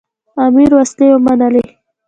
[0.45, 1.63] امیر وسلې ومنلې.